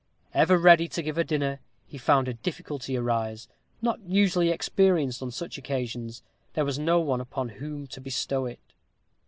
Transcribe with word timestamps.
Ever 0.33 0.57
ready 0.57 0.87
to 0.87 1.03
give 1.03 1.19
a 1.19 1.23
dinner, 1.23 1.59
he 1.85 1.99
found 1.99 2.27
a 2.27 2.33
difficulty 2.33 2.97
arise, 2.97 3.47
not 3.83 3.99
usually 4.01 4.49
experienced 4.49 5.21
on 5.21 5.29
such 5.29 5.59
occasions 5.59 6.23
there 6.53 6.65
was 6.65 6.79
no 6.79 6.99
one 6.99 7.21
upon 7.21 7.49
whom 7.49 7.85
to 7.85 8.01
bestow 8.01 8.47
it. 8.47 8.59